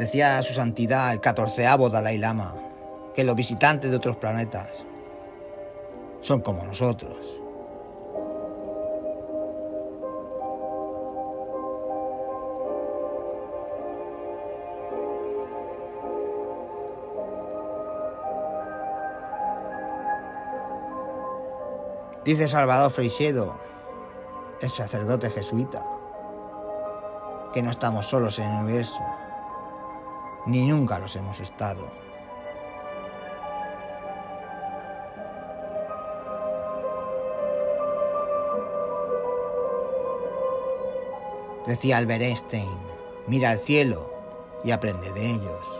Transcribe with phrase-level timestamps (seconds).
[0.00, 2.54] Decía su santidad el catorceavo Dalai Lama
[3.14, 4.86] que los visitantes de otros planetas
[6.22, 7.18] son como nosotros.
[22.24, 23.54] Dice Salvador Freixedo,
[24.62, 25.84] el sacerdote jesuita,
[27.52, 29.02] que no estamos solos en el universo,
[30.50, 31.88] ni nunca los hemos estado.
[41.66, 42.68] Decía Albert Einstein,
[43.28, 44.12] mira al cielo
[44.64, 45.79] y aprende de ellos.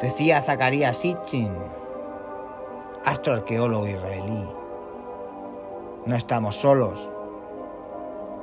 [0.00, 1.54] Decía Zacarías Sitchin,
[3.04, 4.48] astroarqueólogo israelí.
[6.06, 7.10] No estamos solos.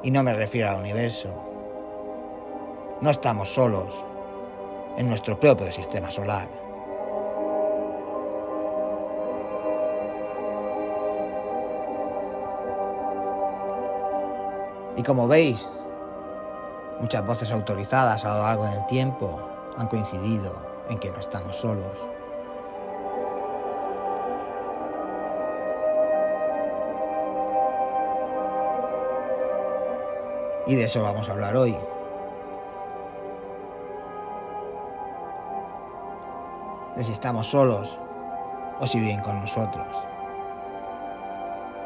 [0.03, 1.29] Y no me refiero al universo.
[3.01, 3.87] No estamos solos
[4.97, 6.47] en nuestro propio sistema solar.
[14.95, 15.67] Y como veis,
[16.99, 19.39] muchas voces autorizadas a lo largo del tiempo
[19.75, 21.97] han coincidido en que no estamos solos.
[30.67, 31.75] Y de eso vamos a hablar hoy.
[36.95, 37.99] De si estamos solos
[38.79, 39.87] o si viven con nosotros.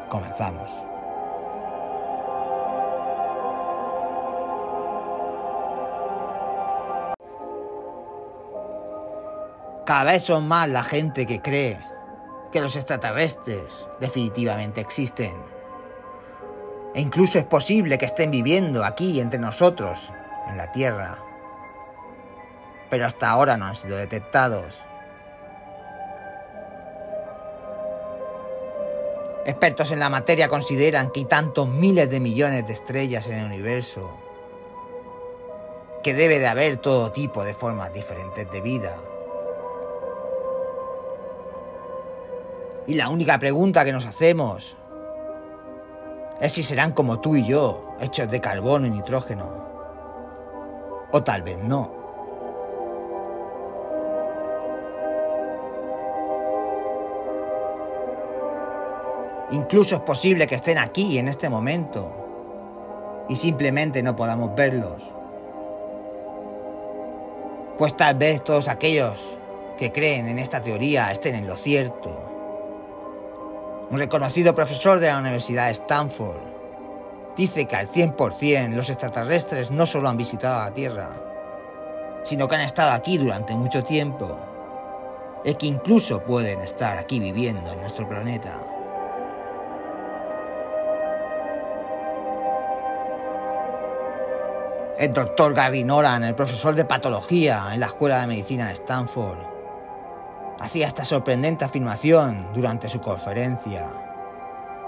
[0.08, 0.91] Comenzamos.
[9.84, 11.76] Cada vez son más la gente que cree
[12.52, 13.64] que los extraterrestres
[13.98, 15.34] definitivamente existen.
[16.94, 20.12] E incluso es posible que estén viviendo aquí entre nosotros,
[20.48, 21.18] en la Tierra.
[22.90, 24.66] Pero hasta ahora no han sido detectados.
[29.44, 33.46] Expertos en la materia consideran que hay tantos miles de millones de estrellas en el
[33.46, 34.16] universo
[36.04, 38.96] que debe de haber todo tipo de formas diferentes de vida.
[42.86, 44.76] Y la única pregunta que nos hacemos
[46.40, 49.46] es si serán como tú y yo, hechos de carbono y nitrógeno.
[51.12, 52.02] O tal vez no.
[59.52, 62.10] Incluso es posible que estén aquí en este momento
[63.28, 65.04] y simplemente no podamos verlos.
[67.78, 69.38] Pues tal vez todos aquellos
[69.78, 72.31] que creen en esta teoría estén en lo cierto
[73.92, 76.40] un reconocido profesor de la Universidad de Stanford,
[77.36, 81.10] dice que al 100% los extraterrestres no solo han visitado la Tierra,
[82.24, 84.38] sino que han estado aquí durante mucho tiempo
[85.44, 88.56] y que incluso pueden estar aquí viviendo en nuestro planeta.
[94.96, 99.51] El doctor Gary Nolan, el profesor de patología en la Escuela de Medicina de Stanford,
[100.62, 103.84] hacía esta sorprendente afirmación durante su conferencia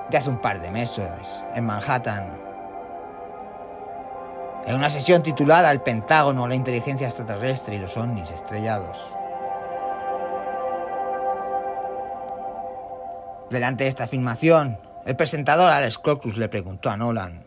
[0.08, 1.10] de hace un par de meses
[1.52, 2.38] en Manhattan.
[4.66, 8.96] En una sesión titulada El Pentágono, la inteligencia extraterrestre y los ovnis estrellados.
[13.50, 17.44] Delante de esta afirmación, el presentador Alex Crocus le preguntó a Nolan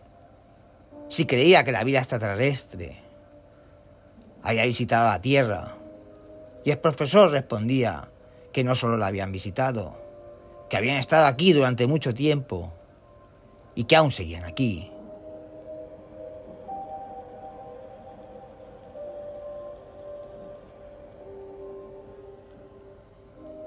[1.08, 3.02] si creía que la vida extraterrestre
[4.44, 5.70] había visitado la Tierra.
[6.66, 8.10] Y el profesor respondía
[8.58, 9.96] que no solo la habían visitado,
[10.68, 12.74] que habían estado aquí durante mucho tiempo
[13.76, 14.92] y que aún seguían aquí.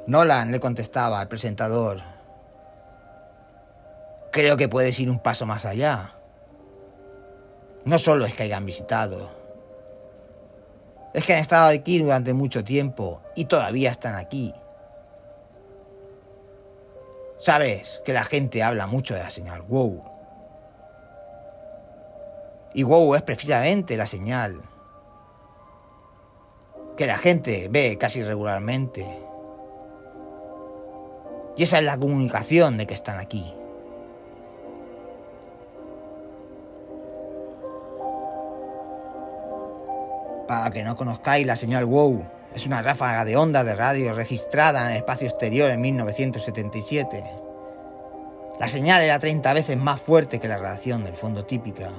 [0.08, 2.00] Nolan le contestaba al presentador,
[4.32, 6.16] creo que puedes ir un paso más allá.
[7.84, 9.30] No solo es que hayan visitado,
[11.14, 14.52] es que han estado aquí durante mucho tiempo y todavía están aquí.
[17.40, 20.04] Sabes que la gente habla mucho de la señal WOW.
[22.74, 24.60] Y WOW es precisamente la señal
[26.98, 29.06] que la gente ve casi regularmente.
[31.56, 33.54] Y esa es la comunicación de que están aquí.
[40.46, 42.22] Para que no conozcáis la señal WOW,
[42.54, 47.24] es una ráfaga de onda de radio registrada en el espacio exterior en 1977.
[48.58, 51.90] La señal era 30 veces más fuerte que la radiación del fondo típica.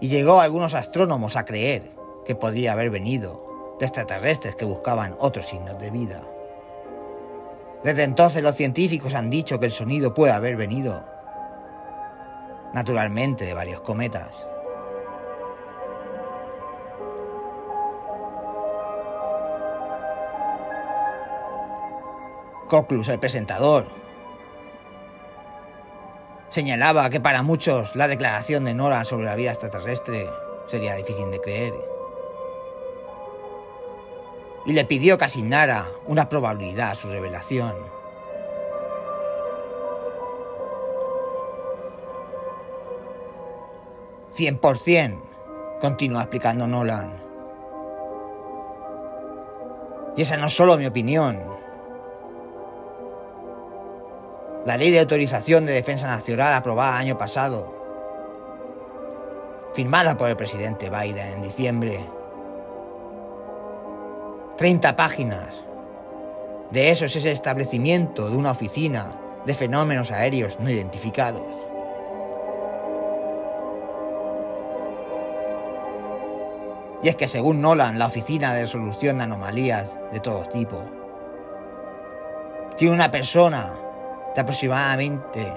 [0.00, 1.92] Y llegó a algunos astrónomos a creer
[2.26, 6.20] que podría haber venido de extraterrestres que buscaban otros signos de vida.
[7.82, 11.04] Desde entonces los científicos han dicho que el sonido puede haber venido,
[12.72, 14.46] naturalmente, de varios cometas.
[22.68, 23.86] Coclus, el presentador,
[26.48, 30.28] señalaba que para muchos la declaración de Nolan sobre la vida extraterrestre
[30.66, 31.74] sería difícil de creer.
[34.66, 37.74] Y le pidió que asignara una probabilidad a su revelación.
[44.32, 45.20] Cien por cien,
[45.80, 47.22] continúa explicando Nolan.
[50.16, 51.53] Y esa no es solo mi opinión.
[54.64, 57.74] La ley de autorización de defensa nacional aprobada el año pasado,
[59.74, 62.00] firmada por el presidente Biden en diciembre.
[64.56, 65.54] 30 páginas.
[66.70, 71.42] De eso es ese establecimiento de una oficina de fenómenos aéreos no identificados.
[77.02, 80.82] Y es que según Nolan, la oficina de resolución de anomalías de todo tipo,
[82.78, 83.74] tiene una persona
[84.34, 85.54] de aproximadamente...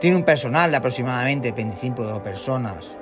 [0.00, 2.96] Tiene un personal de aproximadamente 25 personas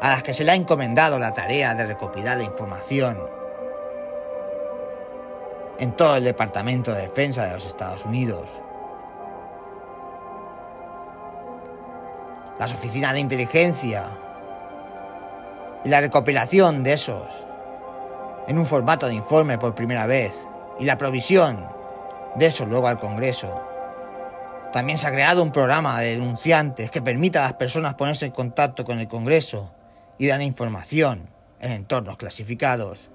[0.00, 3.18] a las que se le ha encomendado la tarea de recopilar la información
[5.78, 8.48] en todo el Departamento de Defensa de los Estados Unidos.
[12.58, 14.06] Las oficinas de inteligencia
[15.84, 17.44] y la recopilación de esos
[18.46, 20.46] en un formato de informe por primera vez
[20.78, 21.75] y la provisión
[22.38, 23.62] de eso luego al Congreso.
[24.72, 28.32] También se ha creado un programa de denunciantes que permita a las personas ponerse en
[28.32, 29.72] contacto con el Congreso
[30.18, 31.30] y dar información
[31.60, 33.10] en entornos clasificados.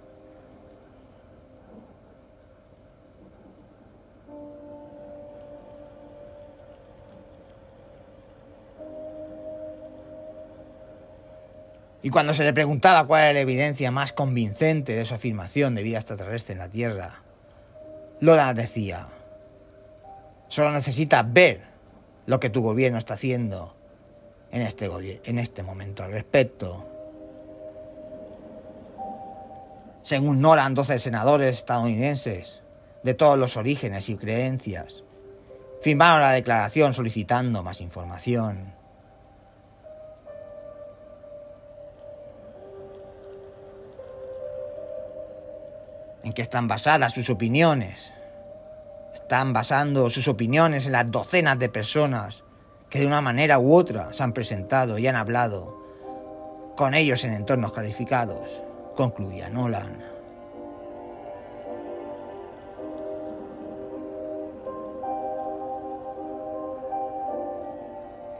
[12.04, 15.84] Y cuando se le preguntaba cuál era la evidencia más convincente de su afirmación de
[15.84, 17.22] vida extraterrestre en la Tierra,
[18.22, 19.08] Lola decía,
[20.48, 21.62] solo necesitas ver
[22.28, 23.76] lo que tu gobierno está haciendo
[24.52, 24.90] en este,
[25.24, 26.88] en este momento al respecto.
[30.04, 32.62] Según Nolan, 12 senadores estadounidenses
[33.04, 35.04] de todos los orígenes y creencias
[35.82, 38.74] firmaron la declaración solicitando más información.
[46.24, 48.12] En qué están basadas sus opiniones.
[49.14, 52.44] Están basando sus opiniones en las docenas de personas
[52.90, 55.82] que de una manera u otra se han presentado y han hablado
[56.76, 58.64] con ellos en entornos calificados,
[58.96, 60.12] concluía Nolan.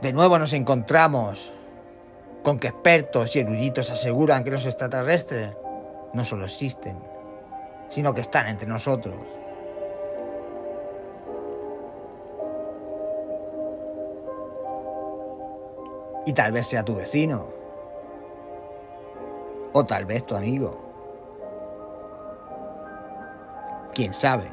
[0.02, 1.52] De nuevo nos encontramos
[2.42, 5.52] con que expertos y eruditos aseguran que los extraterrestres
[6.12, 6.98] no solo existen,
[7.92, 9.14] sino que están entre nosotros.
[16.24, 17.44] Y tal vez sea tu vecino.
[19.74, 20.80] O tal vez tu amigo.
[23.92, 24.50] ¿Quién sabe?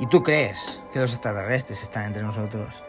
[0.00, 2.84] ¿Y tú crees que los extraterrestres están entre nosotros?